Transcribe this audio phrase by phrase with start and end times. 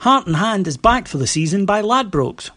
[0.00, 2.50] Heart and Hand is backed for the season by Ladbrokes.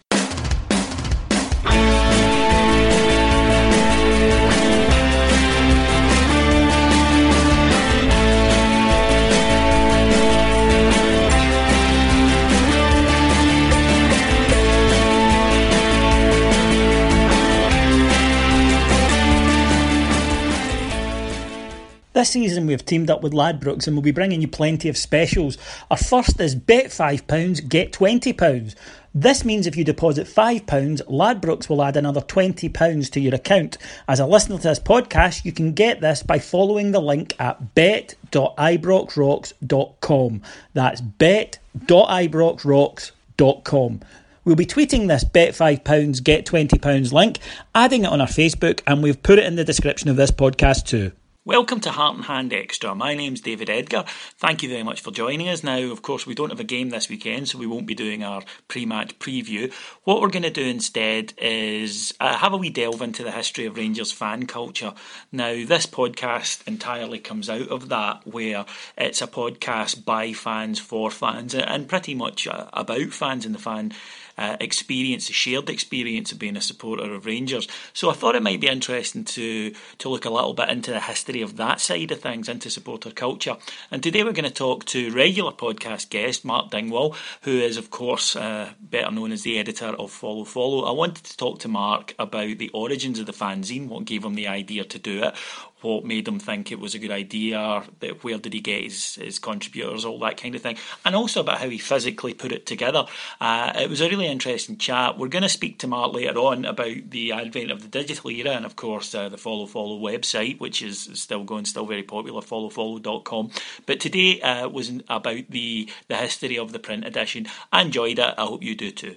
[22.20, 25.56] This season we've teamed up with Ladbrokes and we'll be bringing you plenty of specials.
[25.90, 28.74] Our first is bet £5, get £20.
[29.14, 30.66] This means if you deposit £5,
[31.06, 33.78] Ladbrokes will add another £20 to your account.
[34.06, 37.74] As a listener to this podcast, you can get this by following the link at
[37.74, 40.42] bet.ibroxrocks.com.
[40.74, 44.00] That's bet.ibroxrocks.com.
[44.44, 47.38] We'll be tweeting this bet £5, get £20 link,
[47.74, 50.84] adding it on our Facebook, and we've put it in the description of this podcast
[50.84, 51.12] too.
[51.46, 52.94] Welcome to Heart and Hand Extra.
[52.94, 54.04] My name's David Edgar.
[54.36, 55.64] Thank you very much for joining us.
[55.64, 58.22] Now, of course, we don't have a game this weekend, so we won't be doing
[58.22, 59.72] our pre match preview.
[60.04, 63.64] What we're going to do instead is uh, have a wee delve into the history
[63.64, 64.92] of Rangers fan culture.
[65.32, 68.66] Now, this podcast entirely comes out of that, where
[68.98, 73.58] it's a podcast by fans for fans and pretty much uh, about fans and the
[73.58, 73.94] fan
[74.40, 77.68] uh, experience, the shared experience of being a supporter of Rangers.
[77.92, 81.00] So I thought it might be interesting to to look a little bit into the
[81.00, 83.56] history of that side of things, into supporter culture.
[83.90, 87.90] And today we're going to talk to regular podcast guest Mark Dingwall, who is of
[87.90, 90.84] course uh, better known as the editor of Follow Follow.
[90.84, 94.34] I wanted to talk to Mark about the origins of the fanzine, what gave him
[94.34, 95.34] the idea to do it,
[95.82, 97.84] what made him think it was a good idea,
[98.22, 101.58] where did he get his, his contributors, all that kind of thing, and also about
[101.58, 103.06] how he physically put it together.
[103.40, 105.18] Uh, it was a really interesting chat.
[105.18, 108.50] We're going to speak to Mark later on about the advent of the digital era
[108.50, 112.40] and, of course, uh, the Follow Follow website, which is still going, still very popular,
[112.40, 113.50] followfollow.com.
[113.86, 117.46] But today uh, was about the, the history of the print edition.
[117.72, 118.34] I enjoyed it.
[118.36, 119.16] I hope you do too.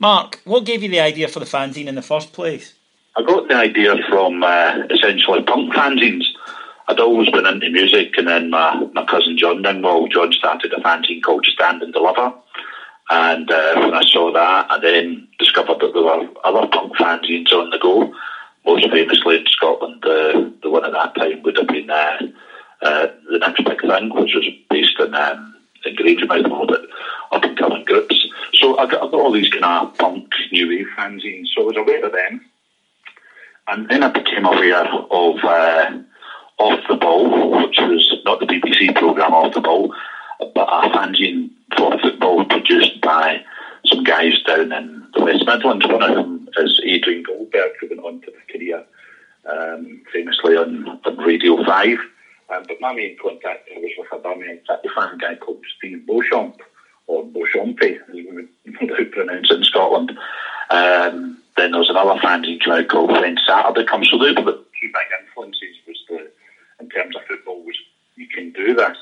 [0.00, 2.74] Mark, what gave you the idea for the fanzine in the first place?
[3.16, 6.24] I got the idea from uh, essentially punk fanzines.
[6.86, 10.80] I'd always been into music, and then my, my cousin John Dingwall, John started a
[10.80, 12.32] fanzine called Stand and Deliver.
[13.10, 17.52] And uh, when I saw that, I then discovered that there were other punk fanzines
[17.52, 18.14] on the go.
[18.64, 22.18] Most famously in Scotland, uh, the one at that time would have been uh,
[22.82, 26.86] uh the Next Big Thing, which was based in, um, in Grangemouth, all the
[27.32, 28.27] up and coming groups.
[28.60, 31.46] So I got, I got all these kind of punk new wave fanzines.
[31.54, 32.40] So I was aware of them.
[33.68, 35.98] And then I became aware of uh,
[36.58, 39.94] Off the Ball, which was not the BBC programme Off the Ball,
[40.40, 43.42] but a fanzine for football produced by
[43.86, 45.86] some guys down in the West Midlands.
[45.86, 48.84] One of them is Adrian Goldberg, who went on to a career
[49.48, 51.98] um, famously on, on Radio 5.
[52.50, 56.56] Um, but my main contact was with a Birmingham fan guy called Steve Beauchamp
[57.08, 60.12] or Beauchampe, as we would pronounce it in Scotland.
[60.70, 64.08] Um, then there was another fanzine came out called When Saturday Comes.
[64.10, 66.30] So they were the two big influences was the,
[66.78, 67.76] in terms of football, was
[68.16, 68.96] you can do this.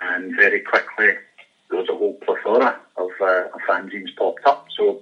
[0.00, 1.10] And very quickly,
[1.68, 4.64] there was a whole plethora of, uh, of fanzines popped up.
[4.76, 4.98] So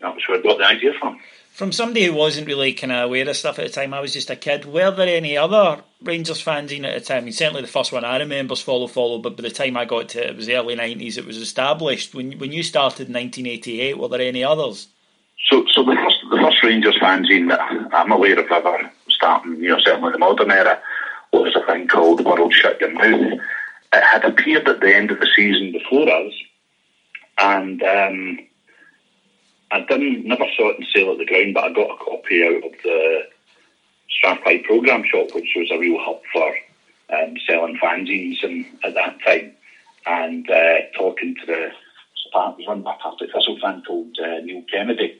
[0.00, 1.16] that was where I got the idea from
[1.54, 4.12] from somebody who wasn't really kind of aware of stuff at the time, I was
[4.12, 4.64] just a kid.
[4.64, 7.18] Were there any other Rangers fans in at the time?
[7.18, 9.76] I mean, certainly the first one I remember is Follow Follow, but by the time
[9.76, 11.16] I got to it, it was the early nineties.
[11.16, 12.12] It was established.
[12.12, 14.88] When when you started in nineteen eighty eight, were there any others?
[15.48, 19.68] So, so the first the first Rangers fanzine that I'm aware of ever starting, you
[19.68, 20.82] know, certainly the modern era,
[21.32, 23.38] was a thing called World Shut Your Mouth.
[23.92, 26.32] It had appeared at the end of the season before us,
[27.38, 27.80] and.
[27.80, 28.38] Um,
[29.74, 32.44] I didn't never saw it in sale at the ground, but I got a copy
[32.44, 33.22] out of the
[34.08, 36.54] Strathclyde programme shop, which was a real hub for
[37.12, 39.50] um, selling fanzines and, at that time.
[40.06, 41.70] And uh, talking to the
[42.66, 45.14] run by a Partick Thistle fan called uh, Neil Kennedy.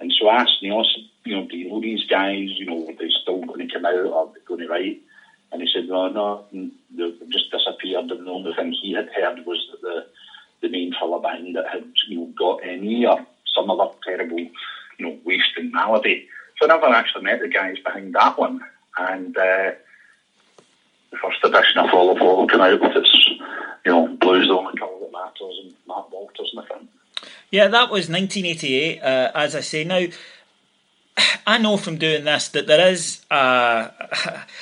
[0.00, 0.82] And so I asked Neil,
[1.24, 2.48] you know, do you know these guys?
[2.56, 4.98] You know, are they still going to come out or are they going to write?
[5.52, 8.10] And he said, no, no, they've just disappeared.
[8.10, 10.06] And the only thing he had heard was that the,
[10.62, 13.20] the main fella behind it had, you know, got any or
[13.54, 14.50] some other terrible, you
[14.98, 16.28] know, wasting malady.
[16.58, 18.60] So I never actually met the guys behind that one.
[18.98, 19.72] And uh,
[21.10, 23.28] the first edition of Follow Follow came out with its,
[23.84, 26.88] you know, blues the only colour that matters and Mark Walters in the.
[27.50, 29.02] Yeah, that was 1988.
[29.02, 30.06] Uh, as I say now,
[31.46, 33.90] I know from doing this that there is a,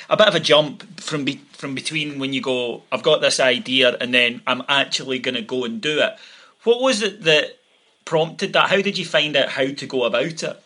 [0.09, 3.39] a bit of a jump from be, from between when you go, I've got this
[3.39, 6.15] idea, and then I'm actually going to go and do it.
[6.63, 7.58] What was it that
[8.05, 8.69] prompted that?
[8.69, 10.63] How did you find out how to go about it?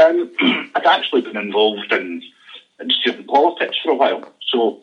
[0.00, 0.30] Um,
[0.74, 2.22] I'd actually been involved in,
[2.80, 4.80] in student politics for a while, so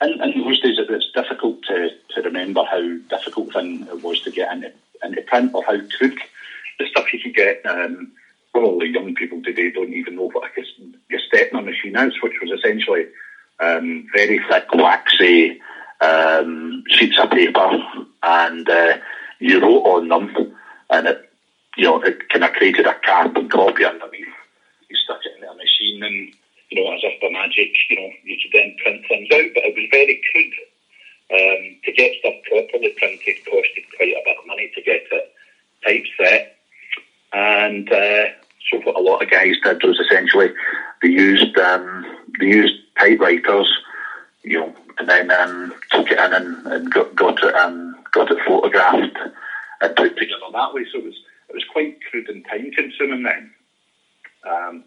[0.00, 4.30] in, in those days it's difficult to, to remember how difficult thing it was to
[4.30, 4.72] get into,
[5.02, 6.30] into print or how quick
[6.78, 7.62] the stuff you could get.
[7.64, 8.12] Um,
[8.52, 10.60] probably young people today don't even know what a
[11.12, 13.06] Gestetner machine is, which was essentially
[13.60, 15.60] um, very thick, waxy
[16.00, 17.70] um, sheets of paper,
[18.22, 18.98] and uh,
[19.38, 20.30] you wrote on them,
[20.90, 21.18] and it,
[21.76, 24.26] you know, it kind of created a carbon copy underneath.
[24.88, 26.28] You stuck it in a machine, and
[26.70, 29.48] you know, as if by magic, you know, you could then print things out.
[29.54, 30.52] But it was very crude.
[31.32, 35.30] Um, to get stuff properly printed costed quite a bit of money to get it
[35.82, 36.42] typeset,
[37.32, 38.26] and uh,
[38.70, 40.50] so what a lot of guys did was essentially
[41.02, 42.04] they used um,
[42.38, 43.68] they used typewriters,
[44.42, 48.30] you know, and then um, took it in and, and got, got it um, got
[48.30, 49.18] it photographed
[49.80, 50.86] and put together that way.
[50.92, 51.18] So it was
[51.48, 53.50] it was quite crude and time consuming then.
[54.46, 54.84] Um,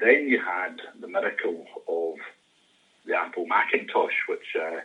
[0.00, 2.14] then you had the miracle of
[3.04, 4.80] the Apple Macintosh, which uh,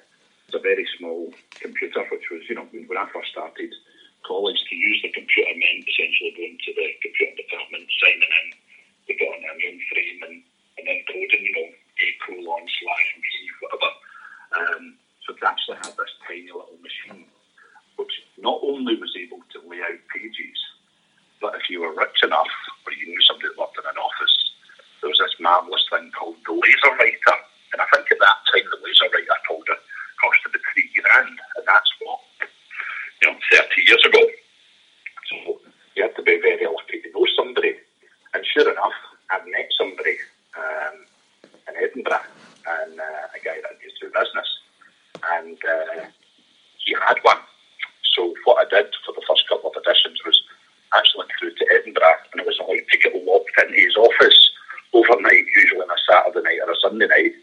[0.48, 3.74] was a very small computer, which was you know when I first started
[4.25, 8.48] college to use the computer meant essentially going to the computer department, signing in,
[9.07, 10.38] they got on a mainframe and,
[10.80, 13.28] and then coding, you know, A colon slash B,
[13.60, 13.92] whatever.
[14.56, 14.95] Um,
[15.28, 17.28] so to actually have this tiny little machine,
[17.98, 20.60] which not only was able to lay out pages,
[21.42, 22.54] but if you were rich enough
[22.86, 24.36] or you knew somebody that worked in an office,
[25.01, 27.38] there was this marvellous thing called the laser writer.
[27.74, 29.80] And I think at that time the laser writer called it
[30.74, 32.19] three grand, and that's what
[33.22, 34.19] you know, 30 years ago.
[35.30, 35.60] So
[35.95, 37.75] you have to be very lucky to know somebody.
[38.34, 38.98] And sure enough,
[39.30, 40.18] I've met somebody
[40.57, 41.06] um,
[41.69, 42.25] in Edinburgh,
[42.66, 44.50] and uh, a guy that used to do business,
[45.38, 46.06] and uh,
[46.84, 47.38] he had one.
[48.15, 50.42] So what I did for the first couple of editions was
[50.94, 54.51] actually through to Edinburgh, and it was like to get locked into his office
[54.94, 57.33] overnight, usually on a Saturday night or a Sunday night,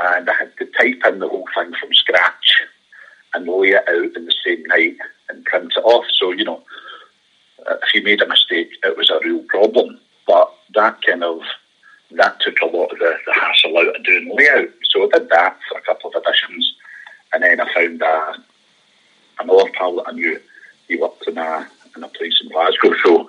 [0.00, 2.62] and I had to type in the whole thing from scratch
[3.32, 4.96] and lay it out in the same night
[5.28, 6.04] and print it off.
[6.18, 6.62] So, you know,
[7.66, 9.98] if you made a mistake, it was a real problem.
[10.26, 11.40] But that kind of,
[12.12, 14.68] that took a lot of the, the hassle out of doing layout.
[14.90, 16.74] So I did that for a couple of editions.
[17.32, 18.34] And then I found uh,
[19.40, 20.40] another pal that I knew,
[20.88, 22.94] he worked in a, in a place in Glasgow.
[23.02, 23.28] So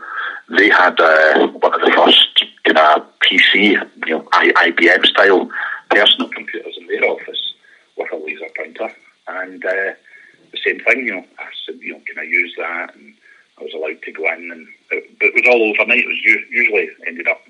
[0.50, 5.50] they had uh, one of the first kind of PC, you know, IBM style
[5.90, 7.54] personal computers in their office
[7.98, 8.92] with a laser printer.
[9.28, 9.94] And uh,
[10.52, 12.96] the same thing, you know, I said, you know, can I use that?
[12.96, 13.16] And
[13.58, 16.00] I was allowed to go in, and it, but it was all overnight.
[16.00, 17.42] It was usually ended up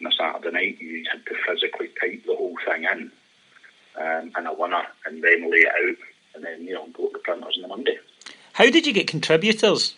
[0.00, 0.80] on a Saturday night.
[0.80, 3.10] You had to physically type the whole thing in
[3.96, 5.96] um, in a winner, and then lay it out,
[6.34, 7.98] and then you know go to the printers on the Monday.
[8.52, 9.94] How did you get contributors?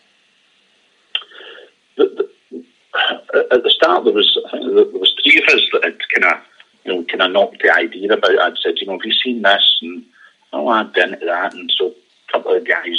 [1.97, 5.85] The, the, at the start, there was I think there was three of us that
[5.85, 6.43] had kind of
[6.85, 8.41] you know kind of knocked the idea about.
[8.41, 9.79] I'd said, you know, have you seen this?
[9.83, 10.05] And
[10.53, 12.99] oh, I'd been into that, and so a couple of guys,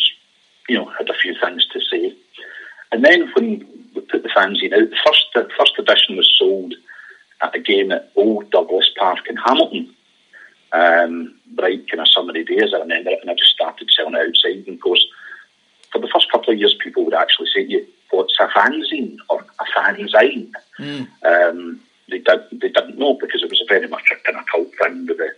[0.67, 2.15] you know, had a few things to say.
[2.91, 3.65] And then when
[3.95, 6.73] we put the fanzine out, the first the first edition was sold
[7.41, 9.95] at a game at Old Douglas Park in Hamilton.
[10.73, 14.27] Um, bright kind of summery days, I remember it, and I just started selling it
[14.27, 14.67] outside.
[14.67, 15.05] And of course,
[15.91, 19.17] for the first couple of years, people would actually say to you, "What's a fanzine
[19.29, 21.07] or a fanzine?" Mm.
[21.23, 24.69] Um, they did they didn't know because it was very much a kind of cult
[24.81, 25.29] thing with the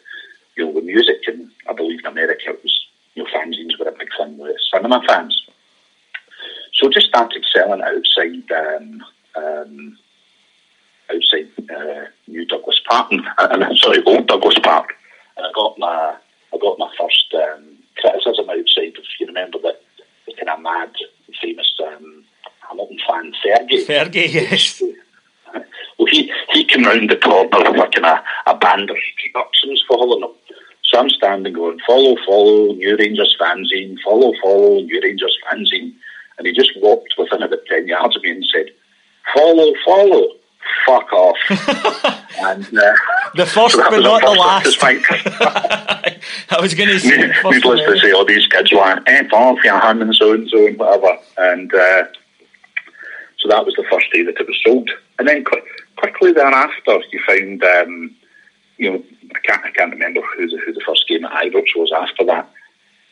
[0.55, 3.87] you know with music, and I believe in America it was you know fanzines were
[3.87, 5.45] a big thing with cinema fans.
[6.73, 9.03] So just started selling outside um,
[9.35, 9.97] um,
[11.13, 14.93] outside uh, New Douglas Park, and, sorry, Old Douglas Park,
[15.37, 16.15] and I got my
[16.53, 18.93] I got my first um, criticism outside.
[18.97, 19.77] If you remember the,
[20.25, 20.91] the kind of mad,
[21.41, 22.23] famous um,
[22.67, 23.33] Hamilton fan
[23.77, 24.33] Fergie.
[24.33, 24.81] Yes.
[25.99, 29.83] Well, he, he came round the corner with a kind of a band of productions
[29.87, 30.35] following him.
[30.83, 35.93] So I'm standing going, follow, follow, New Rangers fanzine, follow, follow, New Rangers fanzine.
[36.37, 38.67] And he just walked within about 10 yards of me and said,
[39.35, 40.27] follow, follow,
[40.85, 41.37] fuck off.
[42.39, 42.93] and uh,
[43.35, 44.77] The first so but not the last.
[46.49, 47.31] I was going to say.
[47.43, 50.67] Needless to say, all these kids were F off your hand and so and so
[50.67, 51.17] and whatever.
[51.37, 52.03] And uh,
[53.43, 54.89] so that was the first day that it was sold.
[55.19, 55.65] And then quick,
[55.97, 58.15] quickly thereafter, you found, um,
[58.77, 59.03] you know,
[59.35, 62.23] I can't, I can't remember who the, who the first game at Ibrox was after
[62.25, 62.49] that.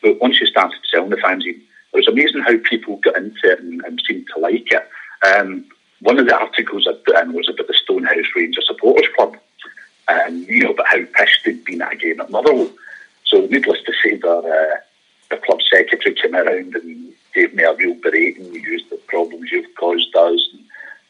[0.02, 1.60] But once you started selling the fanzine,
[1.92, 4.88] it was amazing how people got into it and, and seemed to like it.
[5.22, 5.66] Um,
[6.00, 9.36] one of the articles I put in was about the Stonehouse Rangers Supporters Club,
[10.08, 12.70] and you know, about how pissed they'd been at a game at Motherwell.
[13.24, 14.76] So, needless to say, their, uh,
[15.30, 18.52] the club secretary came around and gave me a real berating.
[18.54, 20.48] You used the problems you've caused us.
[20.52, 20.64] And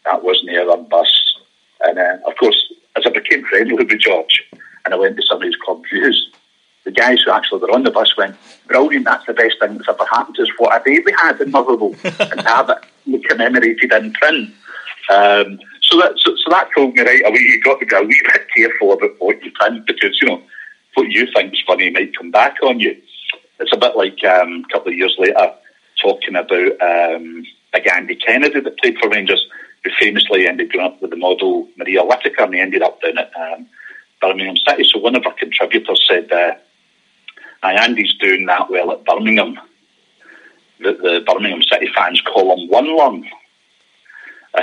[0.04, 1.36] that wasn't the other bus.
[1.84, 4.44] And uh, of course, as I became friendly with George
[4.84, 6.30] and I went to some of his club views,
[6.84, 8.36] the guys who actually were on the bus went,
[8.66, 10.48] Brilliant, that's the best thing that's ever happened to us.
[10.58, 14.50] What a day we had in Motherwell and have it commemorated in print.
[15.10, 18.02] Um, so that so, so, that told me right away you've got to be a
[18.02, 20.42] wee bit careful about what you print because, you know,
[20.94, 22.96] what you think is funny might come back on you.
[23.58, 25.52] It's a bit like um, a couple of years later
[26.02, 29.46] talking about um, Big Andy Kennedy that played for Rangers,
[29.84, 33.32] who famously ended up with the model Maria Whittaker, and he ended up down at
[33.36, 33.66] um,
[34.20, 34.84] Birmingham City.
[34.84, 36.54] So one of our contributors said, uh,
[37.62, 39.58] Andy's doing that well at Birmingham.
[40.80, 43.28] The, the Birmingham City fans call him One Lung.
[44.54, 44.60] Uh,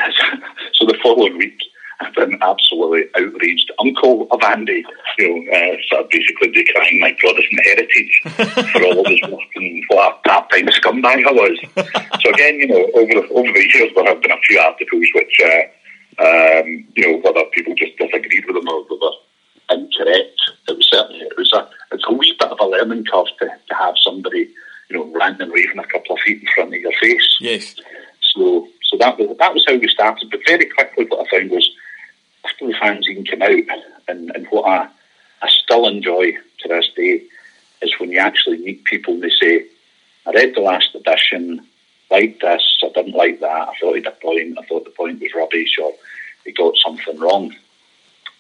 [0.74, 1.60] so the following week,
[2.02, 4.86] I've been absolutely outraged uncle of Andy,
[5.18, 8.22] you know, uh, sort of basically decrying my Protestant heritage
[8.72, 11.60] for all of his work and what a part-time scumbag I was.
[12.22, 15.08] so again, you know, over the, over the years there have been a few articles
[15.14, 19.16] which, uh, um, you know, whether people just disagreed with them or whether
[19.72, 20.40] incorrect.
[20.68, 23.46] It was certainly it was a it's a wee bit of a learning curve to,
[23.46, 24.50] to have somebody,
[24.90, 27.38] you know, ranting and raving a couple of feet in front of your face.
[27.40, 27.76] Yes.
[28.36, 30.30] So so that was that was how we started.
[30.32, 31.70] But very quickly what I found was
[32.46, 34.90] after the fanzine came out and, and what I
[35.42, 37.24] I still enjoy to this day
[37.82, 39.66] is when you actually meet people and they say,
[40.26, 41.66] I read the last edition,
[42.12, 44.92] liked this, I didn't like that, I thought he had a point, I thought the
[44.92, 45.94] point was rubbish or
[46.46, 47.56] he got something wrong.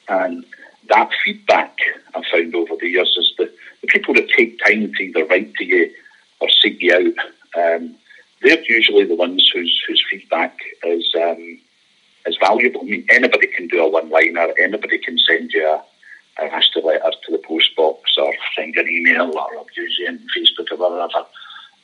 [0.09, 0.45] And
[0.89, 1.77] that feedback
[2.13, 3.51] I've found over the years is the,
[3.81, 5.91] the people that take time to either write to you
[6.39, 7.95] or seek you out, um,
[8.41, 11.59] they're usually the ones whose whose feedback is um,
[12.29, 12.81] is valuable.
[12.81, 15.83] I mean, anybody can do a one liner, anybody can send you a,
[16.41, 20.19] a nasty letter to the post box or send an email or abuse you on
[20.35, 21.25] Facebook or whatever.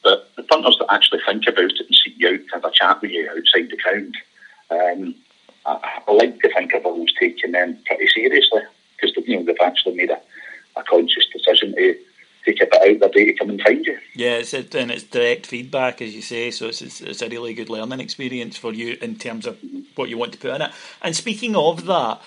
[0.04, 2.72] But the punters that actually think about it and seek you out to have a
[2.72, 4.18] chat with you outside the ground,
[4.70, 5.16] um,
[5.66, 8.62] I, I like to think I've always taken them pretty seriously
[8.96, 10.20] because you know they've actually made a,
[10.78, 11.96] a conscious decision to
[12.46, 13.98] take a bit out of their day to come and find you.
[14.14, 16.52] Yeah, it's a, and it's direct feedback, as you say.
[16.52, 19.58] So it's, it's, it's a really good learning experience for you in terms of
[19.96, 20.72] what you want to put in it.
[21.02, 22.22] And speaking of that,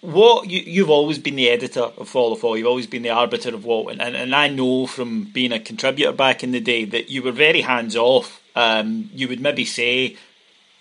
[0.00, 2.54] what you you've always been the editor of Follow Follow.
[2.54, 5.58] You've always been the arbiter of what, and, and, and I know from being a
[5.58, 8.40] contributor back in the day that you were very hands off.
[8.54, 10.16] Um, you would maybe say,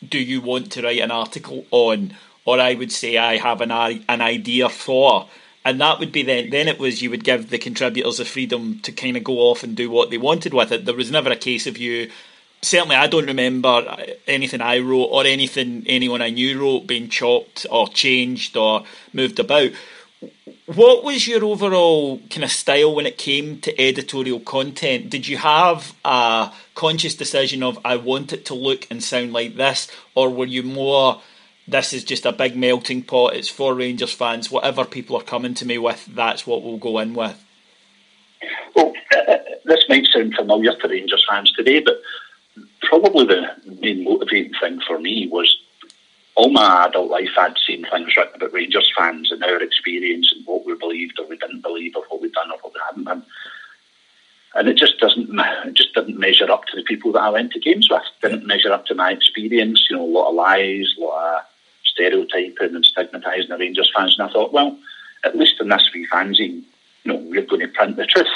[0.08, 2.14] "Do you want to write an article on?"
[2.46, 5.28] or I would say I have an an idea for,
[5.66, 6.50] and that would be then.
[6.50, 9.64] Then it was you would give the contributors the freedom to kind of go off
[9.64, 10.86] and do what they wanted with it.
[10.86, 12.10] There was never a case of you.
[12.62, 17.66] Certainly, I don't remember anything I wrote or anything anyone I knew wrote being chopped
[17.70, 18.84] or changed or
[19.14, 19.72] moved about.
[20.66, 25.10] What was your overall kind of style when it came to editorial content?
[25.10, 29.56] Did you have a conscious decision of I want it to look and sound like
[29.56, 31.22] this, or were you more
[31.68, 33.36] this is just a big melting pot.
[33.36, 34.50] It's for Rangers fans.
[34.50, 37.44] Whatever people are coming to me with, that's what we'll go in with.
[38.74, 38.94] Well,
[39.66, 42.02] this might sound familiar to Rangers fans today, but
[42.88, 43.48] probably the
[43.82, 45.56] main motivating thing for me was
[46.36, 50.46] all my adult life I'd seen things written about Rangers fans and our experience and
[50.46, 53.04] what we believed or we didn't believe or what we'd done or what we hadn't
[53.06, 53.24] done.
[54.56, 55.30] And it just doesn't
[55.66, 58.02] it just didn't measure up to the people that I went to games with.
[58.24, 61.36] It didn't measure up to my experience, you know, a lot of lies, a lot
[61.36, 61.46] of
[61.86, 64.18] stereotyping and stigmatising the Rangers fans.
[64.18, 64.78] And I thought, well,
[65.24, 66.64] at least in this wee fanzine,
[67.04, 68.28] you know, we're going to print the truth.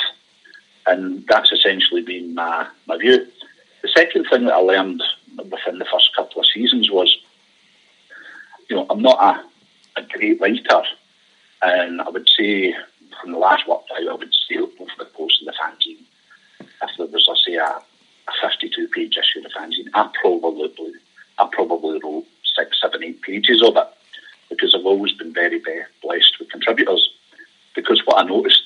[0.88, 3.28] And that's essentially been my, my view.
[3.82, 5.02] The second thing that I learned
[5.38, 7.16] within the first couple of seasons was,
[8.70, 9.20] you know, I'm not
[9.98, 10.84] a, a great writer.
[11.64, 12.76] And I would say
[13.20, 16.04] from the last work I would say over the post of the fanzine,
[16.60, 20.94] if there was, let's say, a, a 52 page issue of the fanzine, I probably,
[21.38, 23.88] I probably wrote six, seven, eight pages of it
[24.50, 27.10] because I've always been very, very blessed with contributors.
[27.76, 28.64] Because what I noticed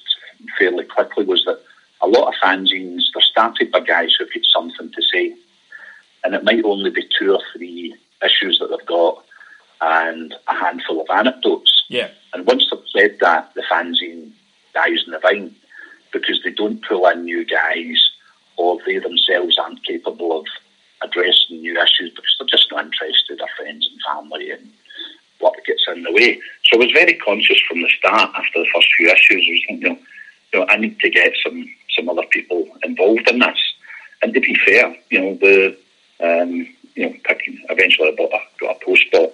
[0.57, 1.62] fairly quickly was that
[2.02, 5.36] a lot of fanzines, they're started by guys who've got something to say.
[6.24, 9.24] And it might only be two or three issues that they've got
[9.82, 11.84] and a handful of anecdotes.
[11.90, 12.10] Yeah.
[12.34, 14.32] And once they've said that, the fanzine
[14.74, 15.56] dies in the vine
[16.12, 18.10] because they don't pull in new guys
[18.58, 20.46] or they themselves aren't capable of
[21.02, 24.72] addressing new issues because they're just not interested, their friends and family and
[25.40, 26.40] what gets in the way.
[26.64, 29.46] So I was very conscious from the start after the first few issues.
[29.48, 29.98] Was, you know,
[30.54, 33.74] you know, I need to get some some other people involved in this.
[34.22, 35.78] And to be fair, you know, the
[36.22, 39.34] um, you know, picking, eventually I bought a, got a post box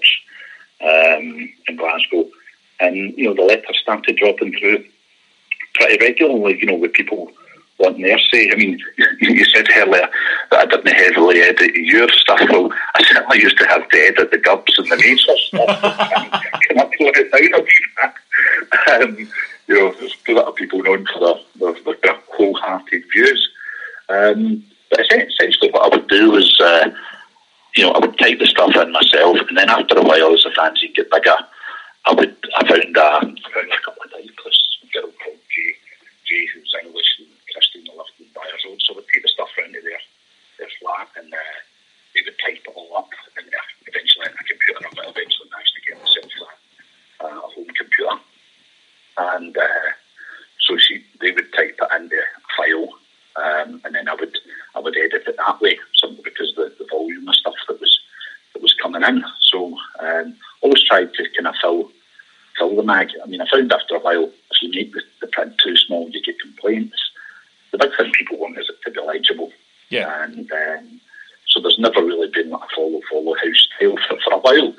[0.82, 2.28] um, in Glasgow,
[2.80, 4.84] and you know, the letters started dropping through
[5.76, 6.60] pretty regularly.
[6.60, 7.32] You know, with people
[7.82, 8.50] wanting their say.
[8.52, 8.80] I mean,
[9.22, 10.08] you said earlier
[10.52, 12.40] that I didn't heavily edit your stuff.
[12.50, 15.82] Well, I certainly used to have to edit the gubs and the major stuff.
[16.62, 17.62] Can I pull it down
[19.00, 19.28] a bit?
[19.72, 21.20] Um, you know, there's a lot of people known for
[21.56, 23.50] their, their, their wholehearted views.
[24.10, 26.92] Um, but essentially, what I would do is, uh,
[27.76, 30.44] you know, I would type the stuff in myself, and then after a while, as
[30.44, 31.36] the fanzine get bigger,
[32.06, 35.72] I would I found, uh, I found a couple of typists, a girl called Jay,
[36.26, 39.74] Jay who's English, and Christine lived in Byres so I would take the stuff round
[39.74, 40.02] to their
[40.60, 41.58] their flat, and uh,
[42.14, 43.48] they would type it all up, and
[43.88, 46.32] eventually a computer, I eventually managed to get myself
[47.22, 48.20] a, a home computer,
[49.36, 49.90] and uh,
[50.60, 52.90] so she they would type it into a file
[53.36, 54.38] um, and then I would
[54.76, 58.00] I would edit it that way, simply because the, the volume of stuff that was
[58.54, 59.24] that was coming in.
[59.40, 61.92] So um, always tried to kind of fill
[62.58, 63.10] fill the mag.
[63.24, 66.10] I mean, I found after a while, if you make the, the print too small,
[66.10, 66.98] you get complaints.
[67.72, 69.52] The big thing people want is it to be legible.
[69.90, 70.24] Yeah.
[70.24, 71.00] And um,
[71.48, 74.74] so there's never really been like a follow follow house style for, for a while.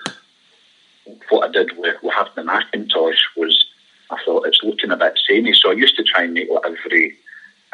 [1.30, 3.64] What I did with, with having the Macintosh was
[4.10, 6.66] I thought it's looking a bit samey, so I used to try and make like
[6.66, 7.16] every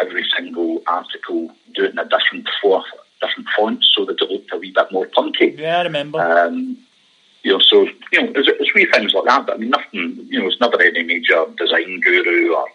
[0.01, 2.85] every single article do it in a different for,
[3.21, 5.55] different font so that it looked a wee bit more punky.
[5.69, 6.19] Yeah, I remember.
[6.19, 6.79] Um,
[7.43, 9.47] you know, so you know, there's, there's wee things like that.
[9.47, 10.27] But I mean, nothing.
[10.31, 12.67] You know, it's never any major design guru or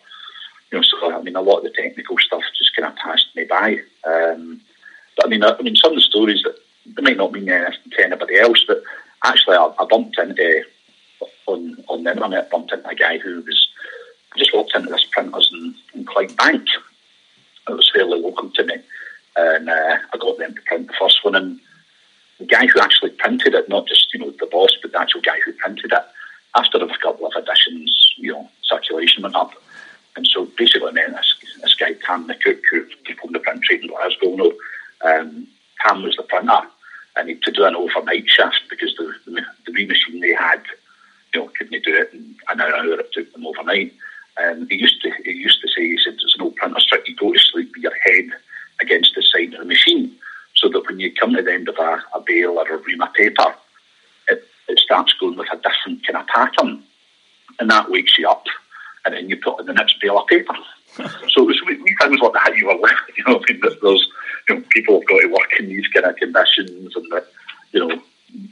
[0.71, 0.83] you know.
[0.83, 3.79] So I mean, a lot of the technical stuff just kind of passed me by.
[4.03, 4.61] Um,
[5.17, 7.49] but I mean, I, I, mean, some of the stories that they might not mean
[7.49, 8.83] anything to anybody else, but
[9.23, 10.63] actually, I, I bumped into
[11.47, 13.67] on on the internet, bumped into a guy who was
[14.37, 16.67] just walked into this printers in, in Clydebank
[17.67, 18.75] it was fairly local to me.
[19.35, 21.35] And uh, I got them to print the first one.
[21.35, 21.59] And
[22.39, 25.21] the guy who actually printed it, not just, you know, the boss, but the actual
[25.21, 26.05] guy who printed it,
[26.55, 29.51] after a couple of editions, you know, circulation went up.
[30.15, 32.85] And so basically, I met this, this guy, Tam McCook, who
[33.23, 34.53] in the print trade in Glasgow know.
[35.01, 35.47] Um,
[35.85, 36.61] Tam was the printer,
[37.15, 40.33] and he had to do an overnight shift because the, the, the wee machine they
[40.33, 40.61] had,
[41.33, 42.99] you know, couldn't do it in an hour.
[42.99, 43.93] It took them overnight.
[44.41, 47.07] Um, he used to he used to say he said there's no printer trick.
[47.07, 48.29] You go to sleep with your head
[48.81, 50.15] against the side of the machine,
[50.55, 53.01] so that when you come to the end of a, a bale or a ream
[53.01, 53.53] of paper,
[54.27, 56.83] it, it starts going with a different kind of pattern,
[57.59, 58.45] and that wakes you up,
[59.05, 59.63] and then you put
[60.21, 61.29] in the next bale of paper.
[61.29, 62.73] so it was we, we things like that you were
[63.17, 64.07] you know, I mean, there's
[64.49, 67.27] you know, people have got to work in these kind of conditions, and that
[67.71, 68.01] you know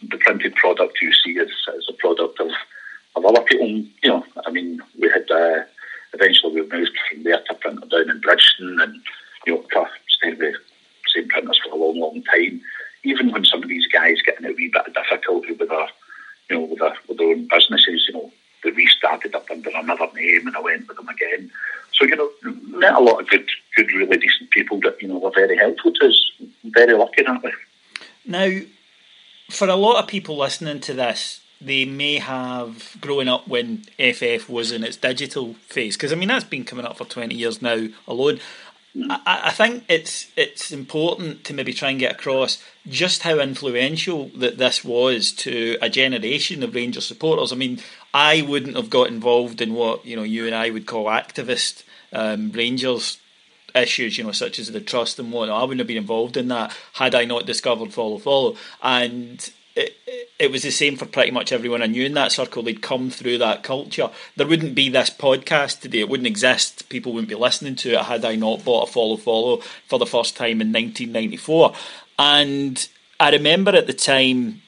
[0.09, 2.51] the printed product you see is, is a product of
[3.15, 3.67] of other people.
[3.67, 5.63] You know, I mean, we had uh,
[6.13, 9.01] eventually we moved from there to printer down in Bridgeton, and
[9.45, 10.55] you know, stayed with
[11.13, 12.61] same printers for a long, long time.
[13.03, 15.87] Even when some of these guys get in a wee bit of difficulty with their,
[16.49, 18.31] you know, with their, with their own businesses, you know,
[18.63, 21.51] they restarted up under another name, and I went with them again.
[21.93, 22.29] So you know,
[22.77, 25.91] met a lot of good, good, really decent people that you know were very helpful
[25.93, 26.31] to us.
[26.63, 27.51] Very lucky that way.
[28.25, 28.49] Now,
[29.61, 34.49] for a lot of people listening to this, they may have grown up when FF
[34.49, 35.95] was in its digital phase.
[35.95, 38.39] Because I mean that's been coming up for twenty years now alone.
[39.07, 44.29] I, I, think it's it's important to maybe try and get across just how influential
[44.29, 47.53] that this was to a generation of Rangers supporters.
[47.53, 47.81] I mean,
[48.15, 51.83] I wouldn't have got involved in what you know you and I would call activist
[52.11, 53.19] um, Rangers
[53.75, 55.59] issues, you know, such as the trust and whatnot.
[55.59, 58.55] I wouldn't have been involved in that had I not discovered Follow Follow.
[58.81, 59.97] And it,
[60.39, 62.63] it was the same for pretty much everyone I knew in that circle.
[62.63, 64.09] They'd come through that culture.
[64.35, 65.99] There wouldn't be this podcast today.
[65.99, 66.89] It wouldn't exist.
[66.89, 69.57] People wouldn't be listening to it had I not bought a Follow Follow
[69.87, 71.73] for the first time in 1994.
[72.19, 72.87] And
[73.19, 74.61] I remember at the time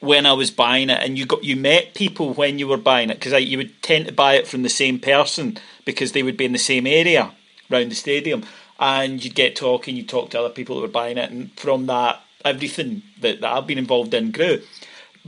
[0.00, 3.10] when I was buying it, and you got you met people when you were buying
[3.10, 6.36] it because you would tend to buy it from the same person because they would
[6.36, 7.32] be in the same area
[7.70, 8.44] around the stadium,
[8.78, 9.96] and you'd get talking.
[9.96, 13.52] you'd talk to other people that were buying it, and from that everything that, that
[13.52, 14.62] I've been involved in grew.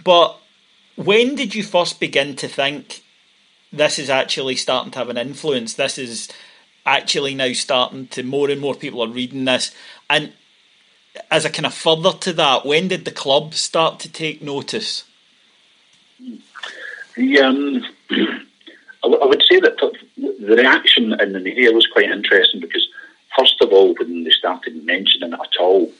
[0.02, 0.38] But
[0.96, 3.02] when did you first begin to think
[3.72, 5.74] this is actually starting to have an influence?
[5.74, 6.28] This is
[6.86, 9.74] actually now starting to more and more people are reading this.
[10.08, 10.32] And
[11.30, 15.04] as a kind of further to that, when did the club start to take notice?
[17.16, 19.78] The, um, I would say that
[20.38, 22.86] the reaction in the media was quite interesting because,
[23.36, 25.92] first of all, when they started mentioning it at all,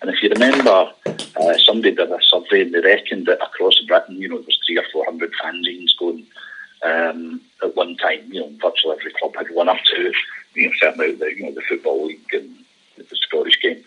[0.00, 4.20] And if you remember, uh, somebody did a survey and they reckoned that across Britain,
[4.20, 6.26] you know, there was three or four hundred fanzines going
[6.82, 8.30] um, at one time.
[8.30, 10.12] You know, virtually every club had one or two.
[10.54, 12.54] You know, certainly the you know the football league and
[12.96, 13.82] the Scottish game.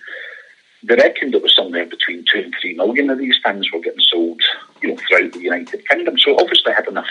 [0.81, 3.99] They reckoned it was somewhere between two and three million of these things were getting
[3.99, 4.41] sold,
[4.81, 6.17] you know, throughout the United Kingdom.
[6.17, 7.03] So obviously had an,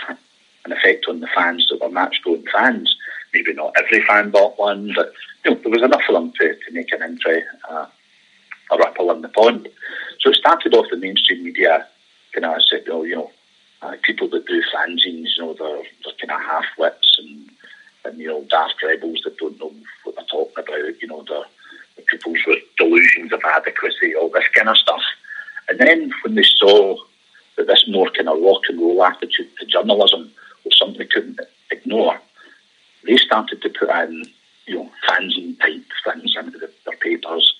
[0.69, 2.95] an effect on the fans that were match going fans.
[3.33, 5.13] Maybe not every fan bought one, but
[5.45, 7.87] you know, there was enough of them to, to make an entry, uh,
[8.71, 9.69] a ripple in the pond.
[10.21, 11.87] So it started off the mainstream media
[12.33, 13.31] kind of said, oh, you know,
[13.83, 17.51] uh, people that do fanzines, you know, they're, they're kind of half wits and,
[18.05, 19.73] and, you know, daft rebels that don't know
[20.05, 21.45] what they're talking about, you know, they're,
[21.97, 25.03] they're people with delusions of adequacy, all this kind of stuff.
[25.69, 26.97] And then when they saw
[27.57, 30.31] that this more kind of rock and roll attitude to journalism
[30.65, 31.41] was something they couldn't
[31.71, 32.21] ignore,
[33.05, 34.25] they started to put in,
[34.67, 37.55] you know, fanzine type things into the, their papers.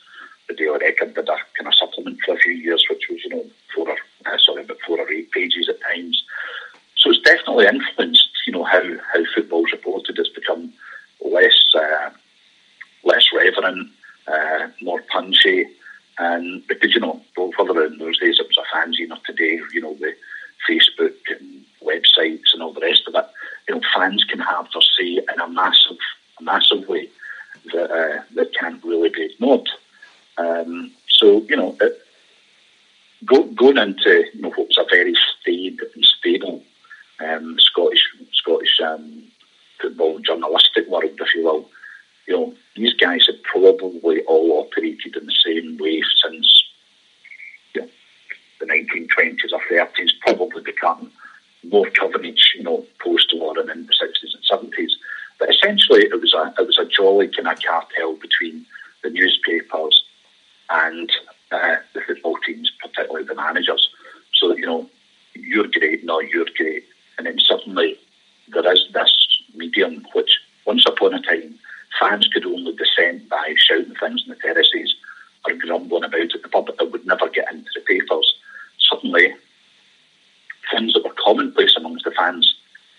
[0.49, 3.31] The Daily Record did a kind of supplement for a few years, which was, you
[3.31, 6.25] know, four or, uh, sorry, about four or eight pages at times.
[6.97, 10.19] So it's definitely influenced, you know, how, how football's reported.
[10.19, 10.73] It's become
[11.25, 12.11] less uh,
[13.05, 13.91] less reverent,
[14.27, 15.67] uh, more punchy,
[16.19, 17.21] and because you know,
[17.57, 19.17] further in those days it was a fanzine.
[19.17, 20.15] Or today, you know, the
[20.69, 23.27] Facebook and websites and all the rest of it.
[23.69, 25.99] You know, fans can have their say in a massive,
[26.41, 27.09] a massive way
[27.73, 29.69] that uh, that can't really be ignored.
[30.37, 32.03] Um, so you know, it,
[33.79, 36.63] go, going into you know what was a very staid and stable
[37.21, 39.25] um, Scottish Scottish um,
[39.81, 41.69] football journalistic world, if you will.
[42.27, 46.65] You know, these guys have probably all operated in the same way since
[47.75, 47.89] you know,
[48.61, 51.11] the 1920s or 30s, probably become
[51.65, 54.91] more coverage, you know, post-war and in the 60s and 70s.
[55.39, 58.67] But essentially, it was a it was a jolly kind of cartel between
[59.03, 60.05] the newspapers
[60.71, 61.11] and
[61.51, 63.89] uh, the football teams, particularly the managers.
[64.35, 64.89] So that you know,
[65.35, 66.85] you're great, no, you're great,
[67.19, 67.99] and then suddenly
[68.49, 71.59] there is this medium which, once upon a time,
[72.01, 74.95] fans could only dissent by shouting things in the terraces
[75.45, 76.43] or grumbling about it.
[76.43, 78.35] The public that would never get into the papers.
[78.91, 79.35] Suddenly,
[80.71, 82.55] things that were commonplace amongst the fans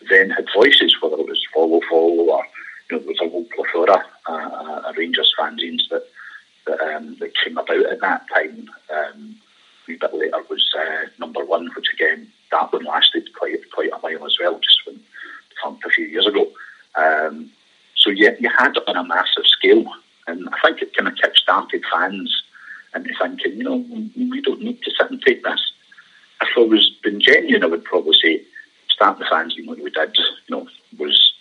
[0.10, 2.46] then had voices, whether it was follow follow or
[2.90, 6.06] you know there was a whole plethora uh, of Rangers fanzines that
[6.66, 8.70] that, um, that came about at that time.
[8.90, 9.36] Um,
[9.88, 13.98] a bit later was uh, number one, which again that one lasted quite quite a
[13.98, 15.00] while as well, just when
[15.50, 16.48] defunct a few years ago.
[16.96, 17.52] Um,
[17.96, 19.86] so yeah, you had it on a massive scale,
[20.28, 22.44] and I think it kind of kick-started fans
[22.96, 23.86] into thinking, you know,
[24.16, 25.60] we don't need to sit and take this.
[26.42, 28.42] If I was being genuine, I would probably say
[28.90, 31.34] start the fans fanzine when we did, you know, was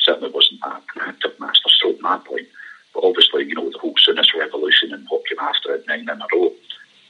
[0.00, 2.48] certainly wasn't an active master stroke my point.
[2.94, 6.08] But obviously, you know, the whole Souness revolution and what came after it, nine in
[6.08, 6.52] a row,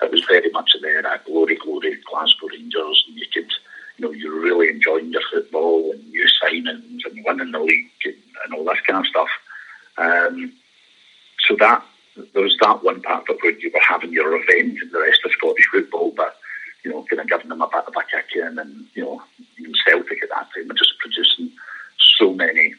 [0.02, 3.50] it was very much there, that glory, glory, Glasgow Rangers, and you could,
[3.96, 8.14] you know, you're really enjoying your football and new signings and winning the league and,
[8.44, 9.28] and all this kind of stuff.
[9.98, 10.52] Um,
[11.46, 11.84] so that
[12.32, 15.00] there was that one part of it where you were having your revenge in the
[15.00, 16.36] rest of Scottish football, but
[16.84, 19.22] you know, kind of giving them a bit of a kick in, and you know,
[19.58, 21.50] even Celtic at that time were just producing
[22.18, 22.74] so many,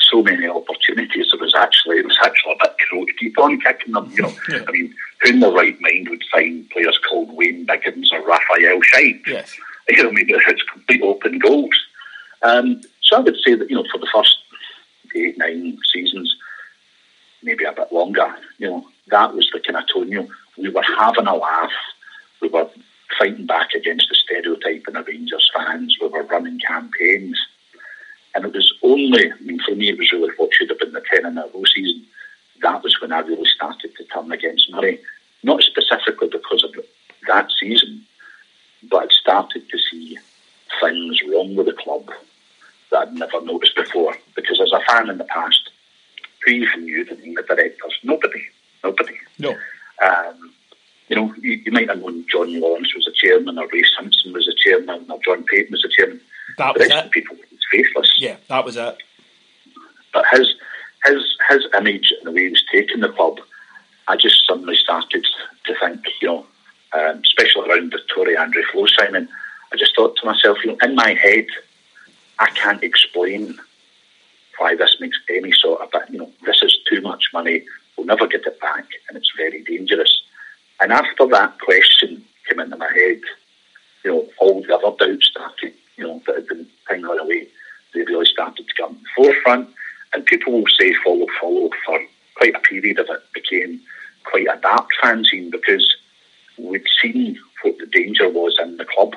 [0.00, 1.30] so many opportunities.
[1.32, 4.10] It was actually, it was actually a bit cruel to keep on kicking them.
[4.12, 4.64] You know, yeah.
[4.66, 8.80] I mean, who in the right mind would sign players called Wayne Biggins or Rafael
[8.92, 9.26] Scheidt?
[9.26, 9.56] Yes.
[9.88, 11.74] You know, I mean, it's complete open goals.
[12.42, 14.36] Um, so I would say that you know, for the first
[15.16, 16.32] eight, nine seasons,
[17.42, 20.08] maybe a bit longer, you know, that was the kind of tone.
[20.12, 21.72] You know, we were having a laugh.
[22.40, 22.68] We were
[23.18, 25.96] fighting back against the stereotype in the Rangers fans.
[26.00, 27.38] We were running campaigns.
[28.34, 30.92] And it was only, I mean, for me, it was really what should have been
[30.92, 32.06] the 10 in a row season.
[32.62, 35.00] That was when I really started to turn against Murray.
[35.42, 36.74] Not specifically because of
[37.26, 38.06] that season,
[38.88, 40.18] but I'd started to see
[40.80, 42.10] things wrong with the club
[42.90, 44.16] that I'd never noticed before.
[44.36, 45.70] Because as a fan in the past,
[46.44, 47.94] who even knew the name of the directors?
[48.02, 48.42] Nobody.
[48.84, 49.18] Nobody.
[49.38, 49.56] No.
[50.02, 50.52] Um,
[51.10, 54.32] you know, you, you, might have known John Lawrence was a chairman, or Rae Simpson
[54.32, 56.20] was a chairman, or John Paton was a chairman.
[56.56, 57.10] That was it.
[57.10, 58.14] People was faceless.
[58.18, 58.96] Yeah, that was it.
[60.14, 60.54] But his
[61.04, 63.40] his his image and the way he was taking the club,
[64.06, 65.26] I just suddenly started
[65.64, 66.46] to think, you know,
[66.92, 69.26] um, especially around the Tore André Flo signing,
[69.72, 71.46] I just thought to myself, you know, in my head,
[72.38, 73.58] I can't explain
[74.58, 77.64] why this makes any sort of, you know, this is too much money.
[77.96, 80.22] We'll never get it back, and it's very dangerous.
[80.80, 83.20] And after that question came into my head,
[84.04, 87.46] you know, all the other doubts started, you know, that had been pinging away,
[87.92, 89.68] they really started to come to the forefront.
[90.12, 92.00] And people will say follow, follow for
[92.34, 93.80] quite a period of it became
[94.24, 95.96] quite a dark fanzine because
[96.58, 99.14] we'd seen what the danger was in the club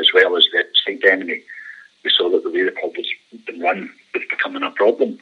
[0.00, 1.42] as well as the outside enemy.
[2.02, 3.06] We saw that the way the club was
[3.46, 5.18] been run was becoming a problem.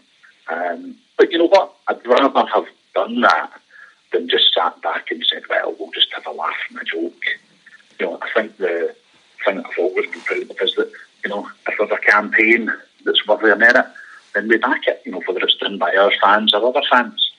[0.48, 1.74] Um, but you know what?
[1.88, 3.60] I'd rather have done that
[4.12, 7.22] than just sat back and said, well, we'll just have a laugh and a joke.
[7.98, 8.94] You know, I think the
[9.44, 10.90] thing that I've always been proud of is that,
[11.24, 12.72] you know, if there's a campaign
[13.04, 13.86] that's worthy of merit,
[14.34, 17.30] then we back it, you know, whether it's done by our fans or other fans.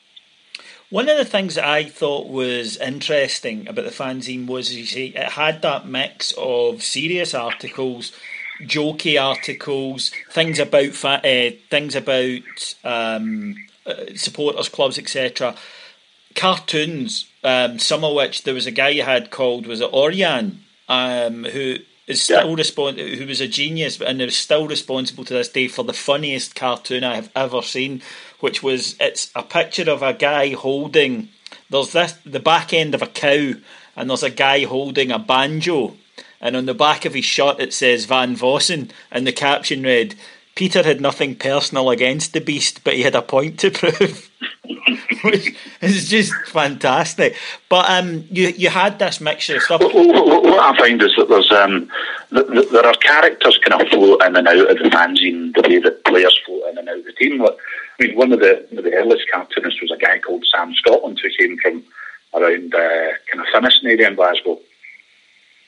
[0.89, 5.07] One of the things that I thought was interesting about the fanzine was you see
[5.15, 8.11] it had that mix of serious articles,
[8.63, 13.55] jokey articles, things about fa- uh, things about um,
[13.85, 15.55] uh, supporters clubs, etc.
[16.35, 20.63] Cartoons, um, some of which there was a guy you had called was it Orion,
[20.87, 21.77] um, who
[22.11, 23.15] is still yeah.
[23.15, 27.03] who was a genius and is still responsible to this day for the funniest cartoon
[27.03, 28.01] I have ever seen
[28.39, 31.29] which was it's a picture of a guy holding
[31.69, 33.53] there's this the back end of a cow
[33.95, 35.95] and there's a guy holding a banjo
[36.39, 40.15] and on the back of his shirt it says Van Vossen and the caption read
[40.55, 44.29] Peter had nothing personal against the beast but he had a point to prove
[45.23, 47.35] which is just fantastic
[47.69, 51.51] but um you you had this mixture of stuff what I find is that there's
[51.51, 51.89] um
[52.31, 56.05] there are characters kind of float in and out of the fanzine the way that
[56.05, 57.41] players float in and out of the team
[58.01, 60.73] I mean, one of the one of the earliest cartoonists was a guy called Sam
[60.73, 61.83] Scotland who came from
[62.33, 64.59] around uh, kind of Finnieston area in Glasgow.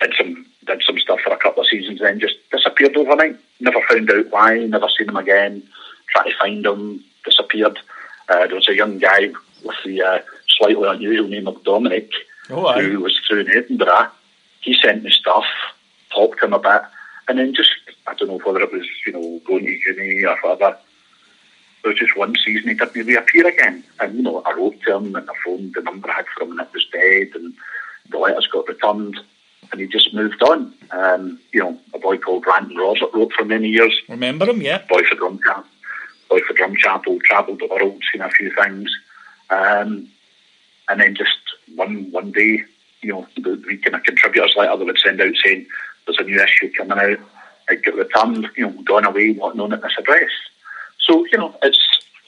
[0.02, 3.38] Did some did some stuff for a couple of seasons, then just disappeared overnight.
[3.60, 4.58] Never found out why.
[4.66, 5.64] Never seen him again.
[6.10, 7.80] Tried to find him, disappeared.
[8.30, 9.32] Uh, there was a young guy
[9.64, 12.10] with the uh, slightly unusual name of Dominic,
[12.50, 14.10] oh, who was through in Edinburgh.
[14.62, 15.46] He sent me stuff,
[16.14, 16.82] talked to him a bit,
[17.28, 17.72] and then just
[18.08, 20.78] I don't know whether it was you know going to uni or whatever
[21.84, 23.84] there was just one season he didn't reappear again.
[24.00, 26.52] And, you know, I wrote to him and I phoned the number I had from
[26.52, 27.54] him and it was dead and
[28.10, 29.20] the letters got returned
[29.72, 30.74] and he just moved on.
[30.92, 33.94] Um, you know, a boy called Brandon Robert wrote for many years.
[34.08, 34.82] Remember him, yeah?
[34.88, 35.40] Boy for Drum
[36.30, 38.90] Boy for Drumchapel, travelled the world, seen a few things.
[39.50, 40.08] Um,
[40.90, 41.38] and then just
[41.76, 42.64] one one day,
[43.02, 45.66] you know, the, the kind of contributors letter they would send out saying
[46.06, 47.20] there's a new issue coming out,
[47.70, 50.32] it got returned, you know, gone away, not known at this address.
[51.00, 51.80] So, you know, it's,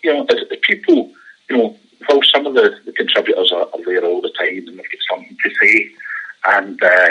[0.04, 1.12] you know, the people,
[1.50, 1.78] you know,
[2.08, 5.02] while some of the, the contributors are, are, there all the time and they've got
[5.10, 5.90] something to say,
[6.46, 7.10] and, uh,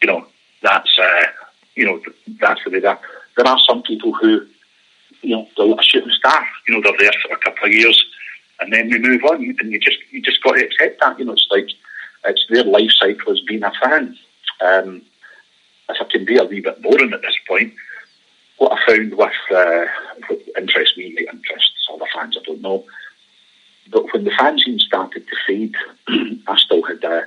[0.00, 0.26] you know,
[0.62, 1.26] that's, uh,
[1.74, 2.00] you know,
[2.40, 3.00] that's the way that,
[3.36, 4.46] there are some people who,
[5.22, 8.04] you know, they're a shooting star, you know, they're there for a couple of years
[8.60, 11.24] and then we move on and you just, you just got to accept that, you
[11.24, 11.68] know, it's like,
[12.24, 14.16] it's their life cycle as being a fan.
[14.60, 15.02] Um,
[15.88, 17.74] if I can be a wee bit boring at this point,
[18.58, 19.84] what I found with uh,
[20.28, 22.84] what interests me, might interest other fans, I don't know.
[23.90, 25.74] But when the fanzine started to fade,
[26.46, 27.22] I still had uh,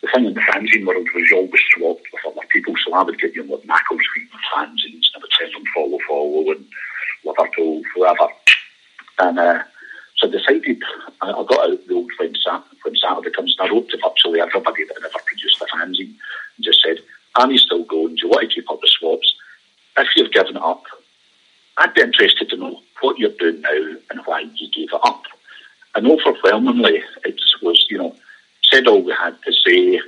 [0.00, 2.74] the thing in the fanzine world was you always swapped with other people.
[2.84, 5.98] So I would get you know, like Macclesfield fanzines and I would send them follow
[6.06, 6.64] follow and
[7.24, 8.28] Liverpool, whoever.
[9.18, 9.62] And uh,
[10.16, 10.82] so I decided
[11.20, 13.98] I, I got out the old when, Sat, when Saturday comes and I wrote to
[13.98, 16.14] virtually everybody that had ever produced a fanzine
[16.56, 16.98] and just said,
[17.36, 18.16] Are you still going?
[18.16, 19.34] Do you want to keep up the swaps?
[19.96, 20.84] if you've given up,
[21.76, 25.24] I'd be interested to know what you're doing now and why you gave it up.
[25.94, 28.16] And overwhelmingly, it was, you know,
[28.62, 30.00] said all we had to say.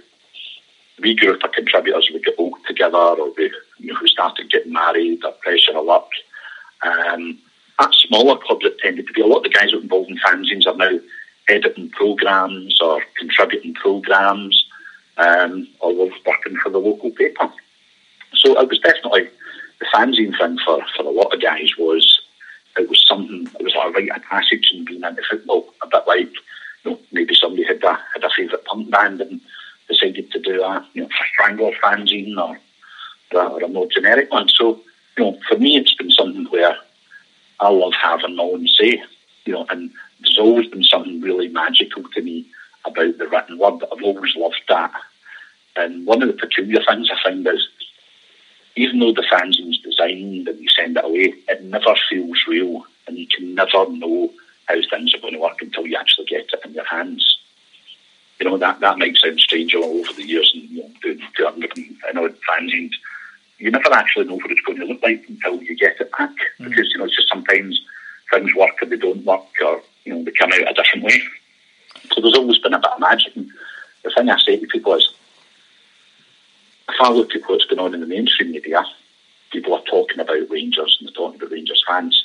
[1.00, 5.24] We group of contributors, we get all together, or we, you know, started getting married,
[5.24, 6.08] or pressure of luck.
[6.82, 7.38] Um,
[7.80, 10.18] at smaller clubs, it tended to be a lot of the guys that involved in
[10.18, 10.98] fanzines are now
[11.48, 14.64] editing programs or contributing programs,
[15.16, 17.50] um, or working for the local paper.
[18.34, 19.28] So it was definitely
[19.80, 22.20] the fanzine thing for, for a lot of guys was
[22.78, 25.86] it was something it was like a rite of passage in being into football, a
[25.88, 26.30] bit like
[26.84, 29.40] you know, maybe somebody had a had a favourite punk band and
[29.88, 32.58] decided to do a you know a Strangler fanzine or
[33.34, 34.48] or a more generic one.
[34.48, 34.80] So,
[35.16, 36.76] you know, for me it's been something where
[37.60, 39.02] I love having my own say,
[39.44, 42.46] you know, and there's always been something really magical to me
[42.84, 43.82] about the written word.
[43.92, 44.92] I've always loved that.
[45.76, 47.68] And one of the peculiar things I find is
[48.76, 53.18] even though the fanzine's designed and you send it away, it never feels real, and
[53.18, 54.30] you can never know
[54.66, 57.38] how things are going to work until you actually get it in your hands.
[58.38, 61.20] You know that that might sound strange all over the years, and you know, doing
[61.36, 61.76] 200
[62.08, 62.92] and odd fanzines.
[63.62, 66.34] You never actually know what it's going to look like until you get it back,
[66.58, 66.68] mm.
[66.68, 67.80] because you know it's just sometimes
[68.32, 71.22] things work and they don't work, or you know they come out a different way.
[72.12, 73.36] So there's always been a bit of magic.
[73.36, 73.48] And
[74.02, 75.08] the thing I say to people is,
[76.88, 78.84] if I look at what's going on in the mainstream media,
[79.52, 82.24] people are talking about Rangers and they're talking about Rangers fans.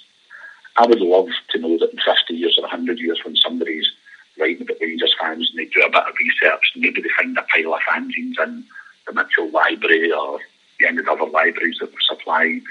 [0.78, 3.92] I would love to know that in 50 years or 100 years, when somebody's
[4.40, 7.76] writing about Rangers fans and they do a bit researched, maybe they find a pile
[7.76, 8.64] of fanzines in
[9.06, 10.40] the Mitchell Library or
[10.86, 12.62] any of other libraries that were supplied,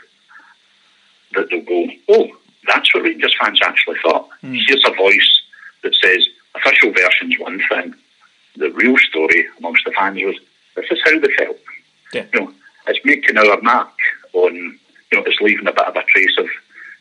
[1.34, 2.28] that they'll go, oh,
[2.66, 4.28] that's what Rangers fans actually thought.
[4.42, 4.60] Mm.
[4.66, 5.42] Here's a voice
[5.82, 7.94] that says official version's one thing,
[8.56, 10.36] the real story amongst the fans was
[10.74, 11.58] this is how they felt.
[12.12, 12.26] Yeah.
[12.32, 12.52] You know,
[12.86, 13.92] it's making our mark
[14.32, 16.46] on, you know, it's leaving a bit of a trace of,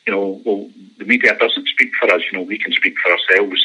[0.05, 3.11] you know, well, the media doesn't speak for us, you know, we can speak for
[3.11, 3.61] ourselves.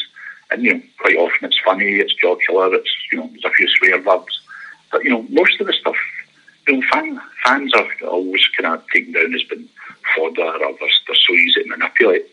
[0.50, 3.68] And, you know, quite often it's funny, it's jocular, it's, you know, there's a few
[3.68, 4.40] swear words.
[4.90, 5.96] But, you know, most of the stuff,
[6.68, 9.68] know, fan, fans are always kind of taken down as being
[10.14, 12.26] fodder or they're, they're so easy to manipulate.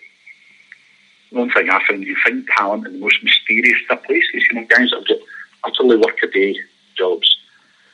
[1.31, 4.45] One thing I found, you find talent in the most mysterious of places.
[4.49, 5.17] You know, guys that have got
[5.65, 6.55] utterly workaday
[6.97, 7.37] jobs,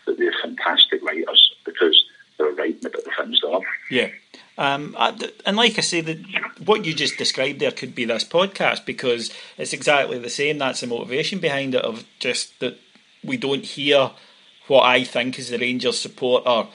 [0.06, 2.04] that they're fantastic writers because
[2.38, 3.64] they're writing about the things they love.
[3.90, 4.10] Yeah.
[4.56, 4.96] Um,
[5.46, 6.24] and like I say, the,
[6.64, 10.60] what you just described there could be this podcast because it's exactly the same.
[10.60, 12.78] That's the motivation behind it of just that
[13.24, 14.12] we don't hear
[14.68, 16.68] what I think is the Rangers supporter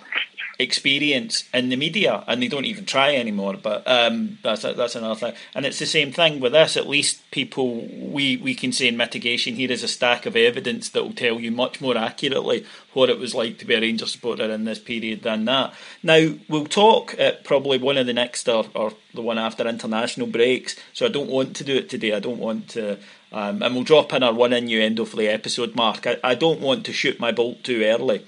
[0.58, 3.56] experience in the media, and they don't even try anymore.
[3.62, 5.34] But um, that's that's another thing.
[5.54, 6.76] And it's the same thing with this.
[6.76, 10.88] At least people, we we can say in mitigation, here is a stack of evidence
[10.90, 14.12] that will tell you much more accurately what it was like to be a Rangers
[14.12, 15.72] supporter in this period than that.
[16.02, 20.26] Now we'll talk at probably one of the next or, or the one after international
[20.26, 20.74] breaks.
[20.92, 22.14] So I don't want to do it today.
[22.14, 22.98] I don't want to.
[23.30, 26.06] Um, and we'll drop in our one innuendo for the episode mark.
[26.06, 28.24] I, I don't want to shoot my bolt too early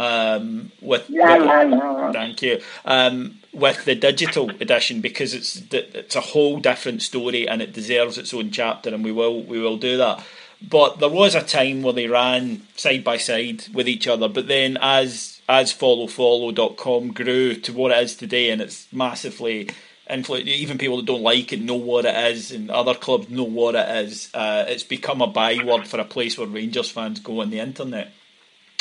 [0.00, 2.60] um, with, with thank you.
[2.86, 8.16] Um, with the digital edition because it's it's a whole different story and it deserves
[8.16, 10.24] its own chapter and we will we will do that.
[10.66, 14.48] But there was a time where they ran side by side with each other, but
[14.48, 19.68] then as as followfollow.com grew to what it is today and it's massively
[20.08, 23.44] influenced even people that don't like it know what it is and other clubs know
[23.44, 27.42] what it is uh, it's become a byword for a place where Rangers fans go
[27.42, 28.12] on the internet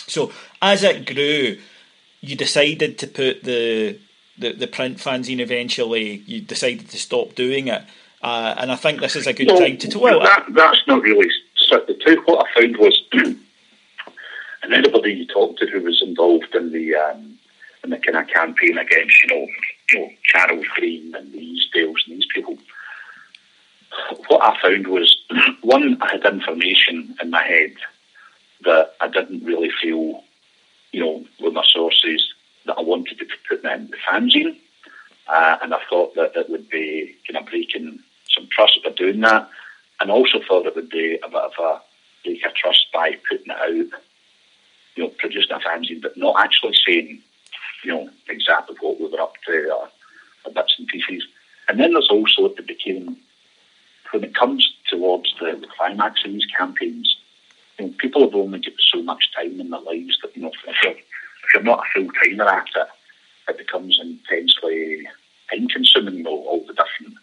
[0.10, 1.58] so as it grew,
[2.22, 4.00] you decided to put the
[4.38, 6.24] the, the print fanzine eventually.
[6.26, 7.84] You decided to stop doing it,
[8.22, 10.02] uh, and I think this is a good time to talk.
[10.02, 11.30] Well, that, that's not really
[11.70, 12.22] the two.
[12.26, 17.38] What I found was, and anybody you talked to who was involved in the um,
[17.84, 19.48] in the kind of campaign against you know
[19.92, 22.58] you know Charles Green and the Easdales and these people.
[24.28, 25.18] What I found was
[25.62, 27.74] one, I had information in my head
[28.66, 30.24] that I didn't really feel,
[30.92, 32.34] you know, with my sources
[32.66, 34.58] that I wanted to put them in the fanzine.
[35.28, 38.00] Uh, and I thought that it would be kind of breaking
[38.36, 39.50] some trust by doing that.
[40.00, 41.82] And also thought it would be a bit of a
[42.24, 44.00] break of trust by putting it out,
[44.96, 47.22] you know, producing a fanzine, but not actually saying,
[47.84, 49.90] you know, exactly what we were up to or,
[50.46, 51.26] or bits and pieces.
[51.68, 53.18] And then there's also, it became,
[54.12, 57.16] when it comes towards the, the climax of these campaigns,
[57.80, 60.84] you people have only got so much time in their lives that, you know, if
[60.84, 62.88] you're, if you're not a full timer at it,
[63.50, 65.08] it becomes intensely
[65.52, 67.18] time consuming, you know, all the different,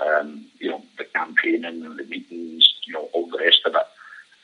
[0.00, 3.86] um, you know, the campaigning and the meetings, you know, all the rest of it.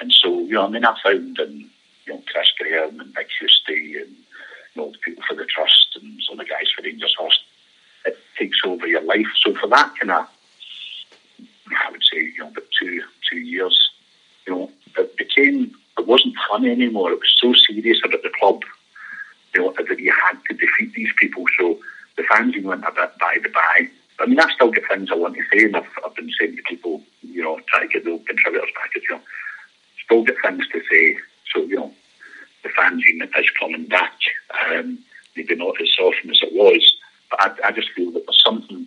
[0.01, 1.71] And so, you know, I mean, I found in,
[2.07, 4.11] you know, Chris Graham and Big Housty and,
[4.75, 7.41] you know, the people for the Trust and some of the guys for Rangers Host,
[8.05, 9.27] it takes over your life.
[9.41, 10.27] So for that kind of,
[11.71, 13.91] I would say, you know, about two, two years,
[14.47, 17.13] you know, it became, it wasn't fun anymore.
[17.13, 18.63] It was so serious about the club,
[19.55, 21.45] you know, that you had to defeat these people.
[21.59, 21.79] So
[22.17, 23.89] the fanzine went a bit by the by.
[24.21, 26.57] I mean, I still get things I want to say, and I've, I've been saying
[26.57, 29.21] to people, you know, trying to get the contributors back, you know,
[30.05, 31.17] still get things to say.
[31.53, 31.93] So, you know,
[32.63, 34.19] the fanzine is coming back.
[34.71, 34.99] Um,
[35.37, 36.95] maybe not as often as it was,
[37.31, 38.87] but I, I just feel that there's something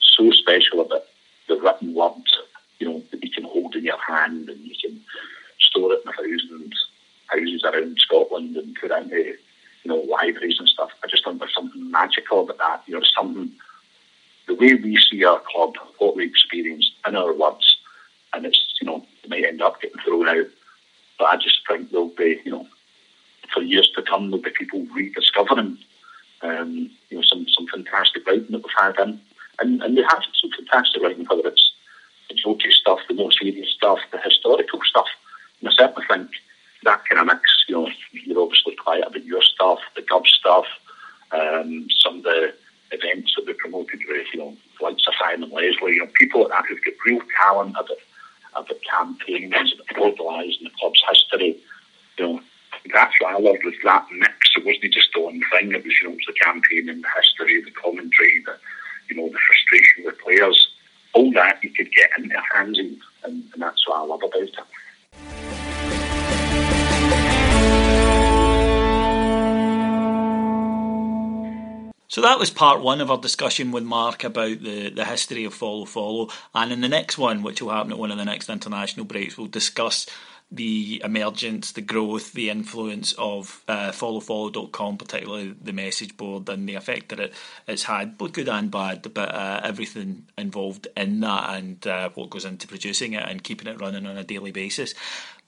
[0.00, 1.04] so special about
[1.48, 2.36] the written words,
[2.78, 5.00] you know, that you can hold in your hand and you can
[5.58, 6.74] store it in a thousand
[7.26, 9.36] houses around Scotland and put into,
[9.84, 10.90] you know, libraries and stuff.
[11.02, 12.82] I just think there's something magical about that.
[12.86, 13.50] You know, something,
[14.46, 17.76] the we see our club, what we experience in our words,
[18.32, 20.46] and it's, you know, it might end up getting thrown out.
[21.18, 22.66] But I just think there'll be, you know,
[23.52, 25.78] for years to come, there'll be people rediscovering,
[26.42, 29.20] um, you know, some, some fantastic writing that we've had in.
[29.60, 31.72] And, and we have some fantastic writing, whether it's
[32.28, 35.06] the jokey stuff, the more serious stuff, the historical stuff.
[35.60, 36.30] And I certainly think
[36.84, 40.66] that kind of mix, you know, you're obviously quiet about your stuff, the Gub stuff,
[41.32, 42.54] um, some of the
[42.92, 45.50] events that we promoted with, you know, like Simon
[46.42, 47.98] Like that who've got real talent about,
[48.54, 51.56] about campaigns, about mobilising the club's history,
[52.18, 52.40] you know,
[52.92, 54.52] that's what I loved was that mix.
[54.56, 55.72] It wasn't just the one thing.
[55.72, 58.56] It was, you know, it was the campaign and the history, the commentary, the,
[59.10, 60.68] you know, the frustration with players.
[61.14, 64.42] All that you could get in their hands, and, and that's what I love about
[64.42, 65.45] it.
[72.16, 75.52] So that was part one of our discussion with Mark about the, the history of
[75.52, 76.30] Follow Follow.
[76.54, 79.36] And in the next one, which will happen at one of the next international breaks,
[79.36, 80.06] we'll discuss
[80.50, 86.76] the emergence, the growth, the influence of uh, followfollow.com, particularly the message board and the
[86.76, 87.34] effect that it,
[87.68, 92.30] it's had, both good and bad, but uh, everything involved in that and uh, what
[92.30, 94.94] goes into producing it and keeping it running on a daily basis.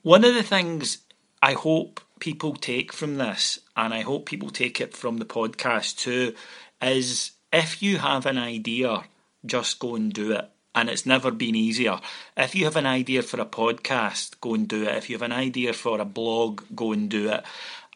[0.02, 0.98] One of the things
[1.43, 5.99] I hope people take from this, and I hope people take it from the podcast
[5.99, 6.34] too,
[6.82, 9.05] is if you have an idea,
[9.47, 11.99] just go and do it and it's never been easier.
[12.36, 14.97] If you have an idea for a podcast, go and do it.
[14.97, 17.43] If you have an idea for a blog, go and do it.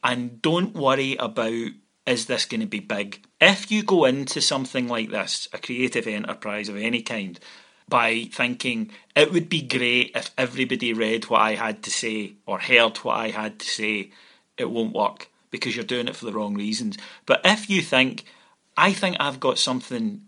[0.03, 1.71] And don't worry about
[2.05, 3.25] is this going to be big.
[3.41, 7.39] If you go into something like this, a creative enterprise of any kind,
[7.89, 12.59] by thinking it would be great if everybody read what I had to say or
[12.59, 14.11] heard what I had to say,
[14.57, 16.97] it won't work because you're doing it for the wrong reasons.
[17.27, 18.25] But if you think,
[18.77, 20.23] I think I've got something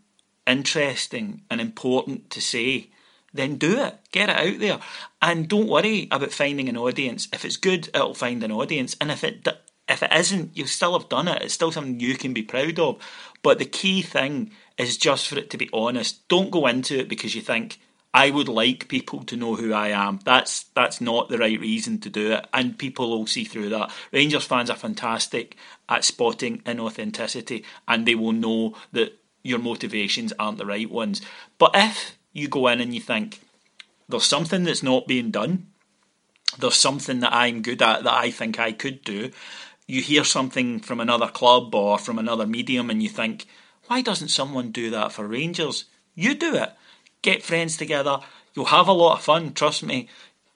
[0.46, 2.90] interesting and important to say,
[3.32, 3.98] then do it.
[4.12, 4.78] Get it out there.
[5.20, 7.26] And don't worry about finding an audience.
[7.32, 8.96] If it's good, it'll find an audience.
[9.00, 9.48] And if it
[9.88, 11.42] if it isn't, you still have done it.
[11.42, 12.98] It's still something you can be proud of.
[13.42, 16.26] But the key thing is just for it to be honest.
[16.28, 17.78] Don't go into it because you think
[18.14, 20.20] I would like people to know who I am.
[20.24, 23.90] That's that's not the right reason to do it, and people will see through that.
[24.12, 25.56] Rangers fans are fantastic
[25.88, 31.20] at spotting inauthenticity, and they will know that your motivations aren't the right ones.
[31.58, 33.40] But if you go in and you think
[34.08, 35.66] there's something that's not being done,
[36.58, 39.32] there's something that I'm good at that I think I could do,
[39.86, 43.46] you hear something from another club or from another medium and you think,
[43.86, 45.84] why doesn't someone do that for Rangers?
[46.14, 46.72] You do it.
[47.22, 48.20] Get friends together.
[48.54, 50.08] You'll have a lot of fun, trust me.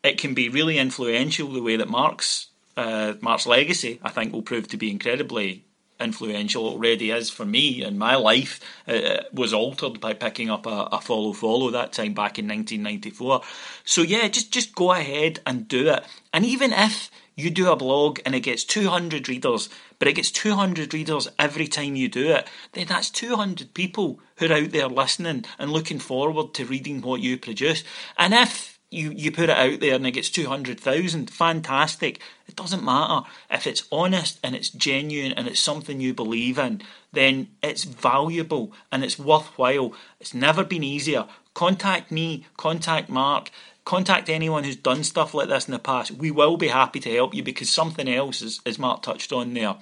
[0.02, 4.42] It can be really influential the way that Mark's uh, Mark's legacy, I think, will
[4.42, 5.64] prove to be incredibly
[6.00, 10.88] influential already is for me in my life uh, was altered by picking up a,
[10.92, 13.42] a, follow follow that time back in 1994
[13.84, 16.04] so yeah just just go ahead and do it.
[16.32, 19.68] And even if you do a blog and it gets 200 readers
[19.98, 24.46] but it gets 200 readers every time you do it then that's 200 people who
[24.46, 27.84] are out there listening and looking forward to reading what you produce.
[28.16, 32.20] And if you, you put it out there and it gets 200,000, fantastic.
[32.46, 33.26] It doesn't matter.
[33.50, 36.80] If it's honest and it's genuine and it's something you believe in,
[37.12, 39.92] then it's valuable and it's worthwhile.
[40.20, 41.26] It's never been easier.
[41.52, 43.50] Contact me, contact Mark,
[43.84, 46.12] contact anyone who's done stuff like this in the past.
[46.12, 49.52] We will be happy to help you because something else, is, as Mark touched on
[49.52, 49.76] there,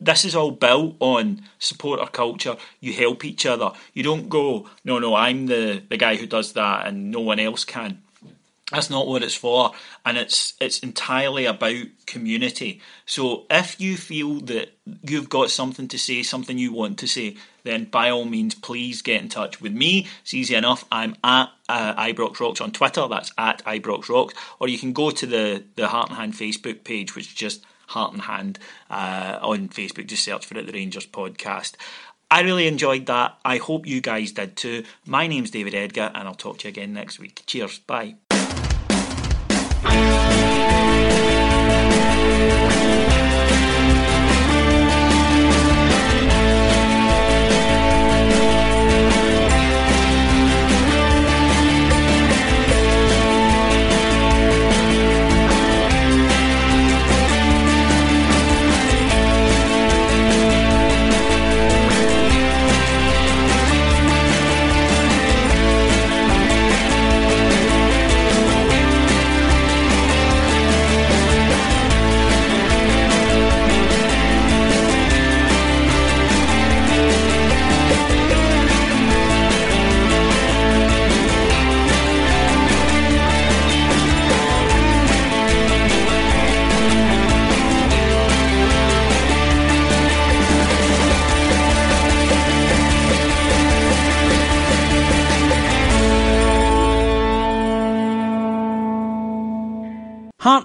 [0.00, 2.56] this is all built on supporter culture.
[2.80, 3.72] You help each other.
[3.94, 7.40] You don't go, no, no, I'm the, the guy who does that and no one
[7.40, 8.02] else can.
[8.74, 9.70] That's not what it's for,
[10.04, 12.80] and it's it's entirely about community.
[13.06, 17.36] So if you feel that you've got something to say, something you want to say,
[17.62, 20.08] then by all means, please get in touch with me.
[20.22, 20.84] It's easy enough.
[20.90, 23.06] I'm at uh, Ibrox Rocks on Twitter.
[23.06, 26.82] That's at Ibrox Rocks, or you can go to the the Heart and Hand Facebook
[26.82, 28.58] page, which is just Heart and Hand
[28.90, 30.08] uh, on Facebook.
[30.08, 31.76] Just search for it, the Rangers Podcast.
[32.30, 33.38] I really enjoyed that.
[33.44, 34.82] I hope you guys did too.
[35.06, 37.44] My name's David Edgar, and I'll talk to you again next week.
[37.46, 37.78] Cheers.
[37.78, 38.16] Bye.
[39.84, 40.23] Heart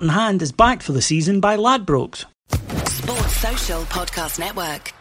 [0.02, 2.26] and Hand is backed for the season by Ladbrokes.
[2.88, 4.93] Sports Social Podcast Network.